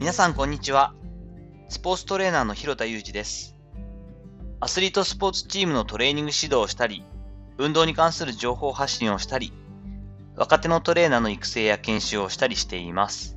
[0.00, 0.94] 皆さんこんにちは。
[1.68, 3.54] スポーツトレーナーの広田裕二です。
[4.58, 7.04] アスリートスポーツチームのトレーニング指導をしたり、
[7.58, 9.52] 運動に関する情報発信をしたり、
[10.36, 13.36] 若手のトレーナーの育成や研修をしたりしています。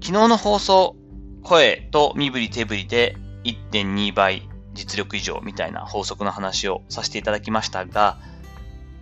[0.00, 0.94] 昨日の放送、
[1.42, 8.20] 声と身振り手振りで1.2倍実力以上みたいな法則の話をさせていただきましたが、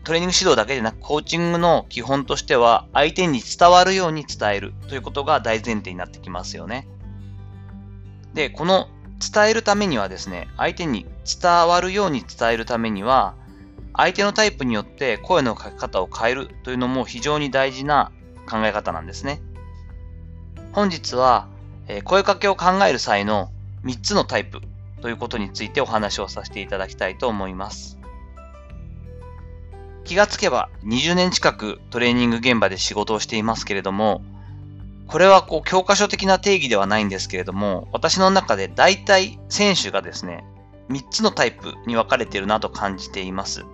[0.07, 6.86] トレーニング指導だけでなくコーチングの基本としては相手に伝わるように伝えるということが大前提になってきますよね。
[8.32, 8.86] で、この
[9.18, 13.35] 伝えるためにはですね、相手に伝わるように伝えるためには、
[13.94, 18.13] 相手のタイプによって声の書き方を変えるというのも非常に大事な
[18.49, 19.43] 考え方なんですね。
[20.71, 21.49] 本日は、
[21.88, 23.50] え声かけを考える際の
[23.82, 24.61] 3つのタイプ
[25.02, 27.99] ということについてお話をさせていただきたいと思います。
[30.06, 34.22] 気がつけば20年近くトレーニング現場で仕事をしていますけれども、
[35.08, 40.44] これはこう教科書的な定義ではないんですけれども、私の中で大体選手がですね、
[40.88, 43.64] 3つのタイプに分かれているなと感じています。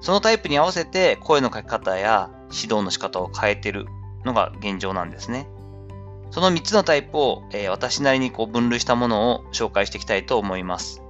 [0.00, 3.86] そのタイプに合わせて声の書き方や指導の仕方を変えている
[4.24, 5.48] のが現状なんですね。
[6.30, 11.02] その3つのタイプを、えー、私なりにこう分類したものを紹介していきたいと思います。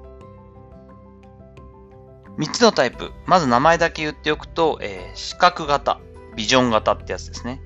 [2.39, 3.13] 3つのタイプ。
[3.25, 5.99] まず名前だけ言っておくと、えー、視覚型、
[6.37, 7.63] ビジョン型ってやつですね。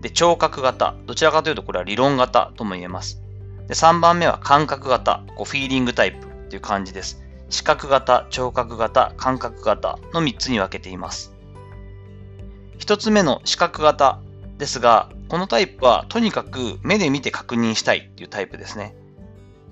[0.00, 0.94] で、聴覚型。
[1.06, 3.22] どちらかというとこれは理論型とも言えます。
[3.66, 7.22] で、3番目は感覚型、こうフィーリングタイプっていう感じです。
[7.48, 11.32] 視覚型、聴覚型、感覚型の3つに分けています。
[12.78, 14.20] 1つ目の視覚型
[14.58, 18.94] ですが、このタイプはとにかく目で見て確認したいっていうタイプですね。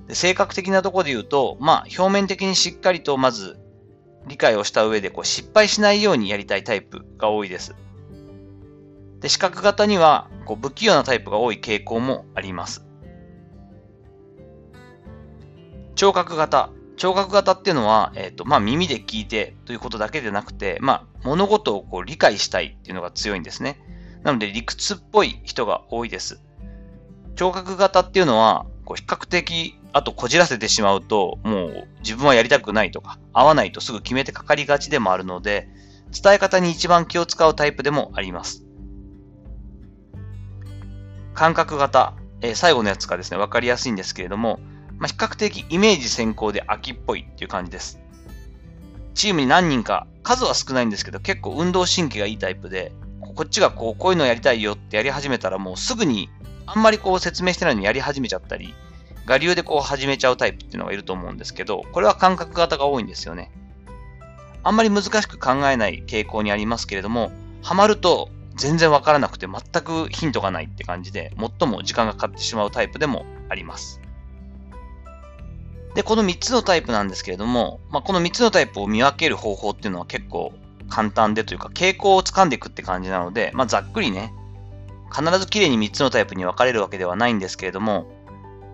[0.06, 3.58] で性格的なところで言うと、まあ表面的にしっかりとまず
[4.28, 7.74] 理解をした上でこう失敗しないようにやりたいタイプが多いです。
[9.20, 12.84] で、視覚型にはこう不器用なタイプが多い傾向もあります。
[15.94, 16.70] 聴覚型。
[16.96, 23.80] 聴覚型っていうのは、えっ、ー、と、まあ、耳で聞いてということだけでなくて、まあ、物事をこう理解したいっていうのが強いんですね。
[24.22, 26.40] なので、理屈っぽい人が多いです。
[27.36, 35.68] 聴覚型っていうのは、こう比較的、あとこじらせてしまうと、もう自分はやりたくないとか、合わないとすぐ決めてかかりがちでもあるので、
[36.10, 38.64] 伝え方に一番気を使うタイプでもあります。
[41.34, 44.60] 感覚型、えー、最後のやつがですね、わかりやすいんですけれども、
[44.98, 48.00] まあ、比較的イメージ先行で秋っぽいっていう感じです。
[49.14, 56.28] チームに何人か、数は少ないんですけど、結構運動神経がいいタイプで、こっちがこう、こういうのやりたいよってやり始めたらもうすぐに、
[56.66, 58.74] あんまりこう説明してないのにやり始めちゃったり、
[59.28, 63.50] 我流でこう始めちゃうタイプっていうのがいると思うんですけど、これは感覚型が多いんですよね。
[64.62, 67.30] あんまり難しく考えない傾向にありますけれども、
[67.62, 74.00] ハマると全然わからなくて全くヒントがないって感じで、最も時間がかかってしまうタイプでもあります。
[75.94, 80.52] で、この3つのタイプなんですけれども、まあ、この3つのタイプを見分ける方法っていうのは結構
[80.88, 84.32] 簡単でというか、傾向をつかんでいくって感じなので、まあ、ざっくりね、
[85.14, 88.06] 必ず綺麗に3つのタイプに分かれるわけではないんですけれども、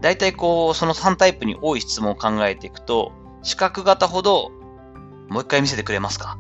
[0.00, 3.12] 大体こう、その3タイプに多い質問を考えていくと、
[3.43, 4.50] 視覚型ほど、
[5.28, 6.38] もう一回見せてくれますか？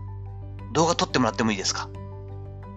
[0.72, 1.88] 動画撮ってもらってもいいですか？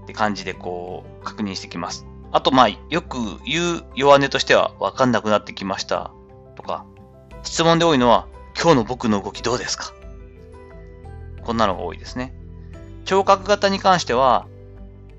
[0.03, 2.05] って感じでこう、確認してきます。
[2.31, 6.11] あと、まあ、よく言う弱音としては、わかんなくなってきました
[6.55, 6.85] とか、
[7.43, 8.27] 質問で多いのは、
[8.59, 9.93] 今日の僕の動きどうですか？
[11.43, 12.33] こんなのが多いですね。
[13.05, 14.47] 聴覚型に関しては、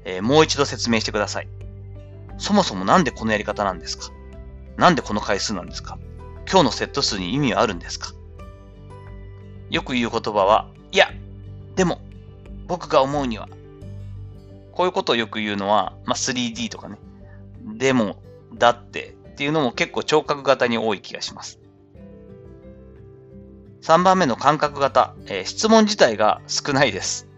[0.04, 1.48] えー、もう一度説明してください。
[2.36, 4.10] そもそもなんでこのやり方なんですか？
[4.78, 5.98] なんでこの回数なんですか？
[6.50, 8.14] 今日のセット数に意味はあるんですか？
[9.70, 11.10] よく言う言葉は、いや、
[11.76, 12.00] でも、
[12.66, 13.48] 僕が思うには、
[14.72, 16.96] こういうことをよく言うのは、まあ、3D とかね。
[17.76, 18.22] でも、
[18.54, 21.60] だってっていうのも結構聴覚型に多い気がします。
[23.82, 27.28] 3番目の感覚型、えー、質問自体が少ないです。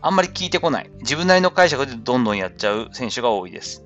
[0.00, 0.90] あんまり聞いてこない。
[1.00, 3.84] 自分なりの解釈でどんどんやっちゃう選手が多いです。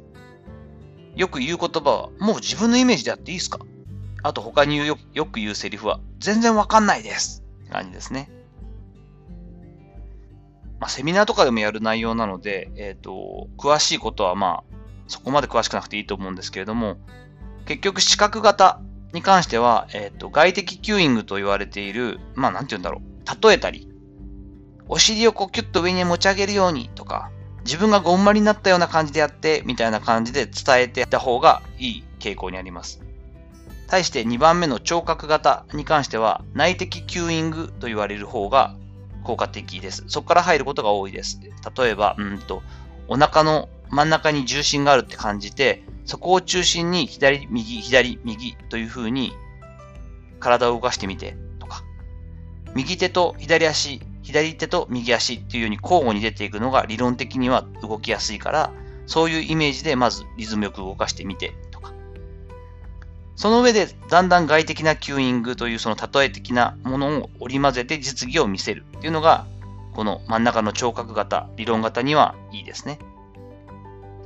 [1.16, 3.60] よく言う言葉は、もう自分のイメージでやっていいですか？
[4.22, 7.42] あと他によよく言うセリフは、全然わかんないです。
[7.62, 8.30] って感じですね。
[10.80, 14.76] まあ、セミナーとかでもやる内容なので、えっ、ー、と、詳しいことはまあ、
[15.06, 16.96] そこまで詳しくなくていいと思うんですけれども、
[17.66, 18.80] 結局視覚型
[19.12, 23.46] に関しては、えっ、ー、と、外的キューイングと言われている、まあ、なんて言うんだろう。
[23.46, 23.88] 例えたり、
[24.88, 27.30] お尻をこうキュッと上に持ち上げるようにとか、
[27.64, 33.00] 自分がごんまりになったような感じでやって、みたいな感じで伝えてやった方がいい傾向にあります。
[33.88, 38.74] 対して2番目の聴覚型に関しては、内的キューイングと言われる方が
[39.22, 40.04] 効果的です。
[40.08, 41.40] そこから入ることが多いです。
[41.76, 42.62] 例えば、うんと、
[43.08, 49.32] お腹の真ん中に重心があるって感じて、そこを中心に左、右、左、右という風に
[50.40, 51.84] 体を動かしてみてとか、
[52.74, 58.72] 右手と左足、左手と右足っていうように交互に出ていくのが理論的には動きやすいから、
[59.06, 61.92] そういうイメージでまずリズムよく動かしてみてとか。
[63.36, 69.46] その上でだんだん外的なキューイングというその例え的なものを織り交ぜて実技を見せるっていうのが、
[69.94, 72.98] この真ん中の聴覚型、理論型にはいいですね。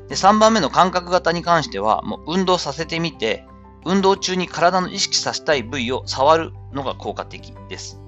[0.08, 3.44] で、3番目の感覚型に関しては、もう運動させてみて、
[3.84, 8.00] 運動中に体の意識させたい部位を触るのが効果的です。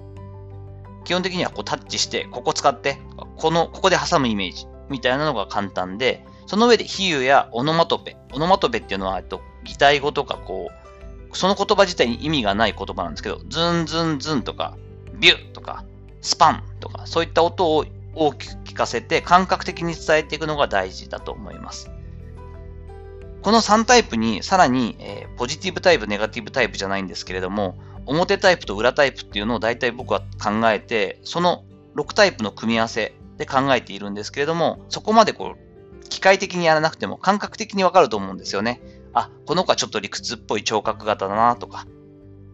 [1.03, 2.97] 基本的にはこうタッチして、ここ使って、
[3.37, 8.17] この、ここで挟むイメージみたいなのが簡単で、その上で比喩やオノマトペ。
[8.33, 14.77] オノマトペっていうのは、えっと、擬態語とかこう、その言葉自体に意味がない言葉なんですけど、ズンズンズンとか、
[15.19, 15.85] ビュッとか、
[16.21, 17.85] スパンとか、そういった音を
[18.15, 21.91] 大きく聞かせて感覚的に伝えていくのが大事だと思います。
[23.41, 27.77] この3タイプにさらに、えー、ポジティブタイプ、ネガティブタイプじゃないんですけれども、
[28.09, 31.63] 表タイプと裏タイプっていうのを大体僕は考えて、その
[31.95, 38.81] 6タイプの組み合わせで考えているんですけれども、そこまでこう、機械的にやらなくても感覚的にわかると思うんですよね。
[39.13, 41.85] あ、この子はちょっと理屈っぽい聴覚型だなとか、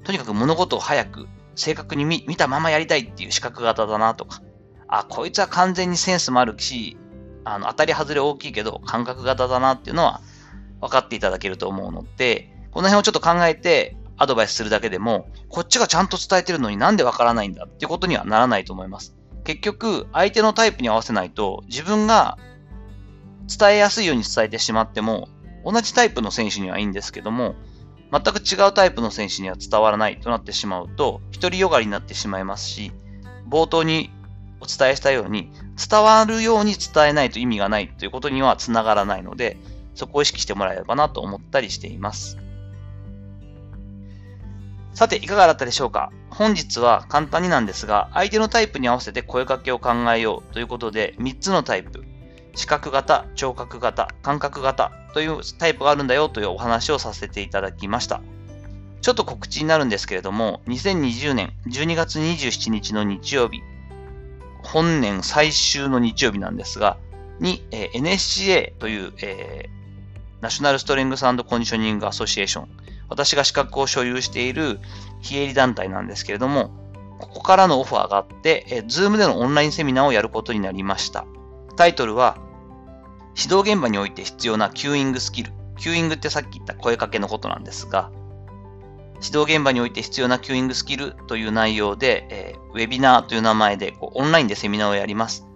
[0.03, 4.41] とにかく物事を早く、正確に見たままやりたいっていう視覚型だなとか、
[4.87, 6.97] あ、こいつは完全にセンスもあるし、
[7.45, 10.21] あの、当たり外れ大きいけど感覚型だなっていうのは
[10.81, 19.15] 分かっていただけると思うので、この辺をちょっと考えてアドバイスするだけでも、こっちがちゃんと伝えてるのになんで分からないんだっていうことにはならないと思います。
[19.44, 22.38] 結局、相手のタイプに合わせないと、自分が
[23.47, 25.27] 伝えやすいように伝えてしまっても、
[25.65, 27.56] 同じタイプの選手にはいいんですけども、
[28.12, 32.91] 全く違うタイプの選手には伝わらないとなってしまうと、独りよがりになってしまいますし、
[33.50, 34.12] 冒頭に
[34.62, 35.51] お伝えしたように、
[35.89, 39.57] 伝わるように伝えないと意味がないということにはつながらないので、
[39.95, 42.38] そこを意識してもらえればなと思ったりしています。
[44.95, 46.09] さて、いかがだったでしょうか？
[46.30, 52.06] 本日は簡単になんですが、相手のタイプに合わせて声かけを考えようということで、3つのタイプ、
[52.56, 58.21] 視覚型、聴覚型、感覚型というタイプがあるんだよというお話をさせていただきました。
[59.01, 63.62] ちょっと告知になるんですけれども、2020年12月27日の日曜日、
[64.63, 66.98] 本年最終の日曜日なんですが、
[67.41, 72.84] に、え、NSCA という、えー、 National Strength Conditioning Association。
[73.09, 74.79] 私が資格を所有している
[75.21, 76.71] 非営利団体なんですけれども、
[77.19, 81.25] ここからのオファーがあって、えー、ズームでのオンラインセミナーをやることになりました。
[81.75, 82.37] タイトルは、
[83.37, 85.51] 指導現場において必要な cueing skill。
[85.77, 88.11] cueing ってさっき言った声かけのことなんですが、
[89.21, 95.47] 指導現場において必要な cueing skill という内容で、えー、ウェビナーという名前でこうオンラインでセミナーをやります。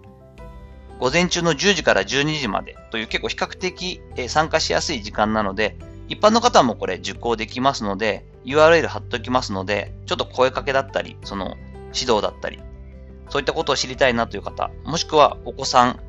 [0.98, 5.78] 午前中の10時から12時までという結構比較的参加しやすい時間なので、
[6.10, 11.56] 一般の方もこれ受講できますので、URL 貼っておきますので、ちょっと声かけだったり、その
[11.94, 12.58] 指導だったり、
[13.28, 16.00] そういったことを知りたいなという方、もしくはお子さん、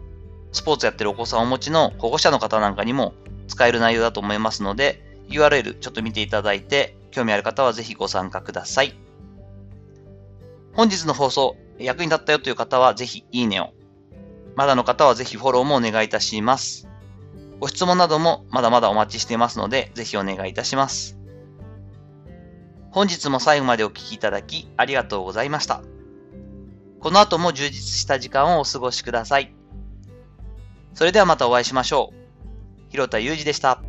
[0.51, 3.13] スポーツやってるお子さんをお持ちの保護者の方なんかにも
[3.47, 8.95] 使える内容だと思いますので、URL ちょっと見ていただいて、興味ある方はぜひご参加ください。
[10.73, 13.69] 本日の放送、役に立ったよという方はぜひいいねを。
[14.55, 16.90] まだの方はぜひフォローもお願いいたします。
[17.61, 21.17] ご質問などもまだまだお待ちしていますので、ぜひお願いいたします。
[22.89, 25.83] 本日も最後までお聴きいただきありがとうございました。
[26.99, 29.55] この後も充実した時間をお過ごしください。
[30.95, 32.89] それではまたお会いしましょう。
[32.89, 33.83] 広田祐二でした。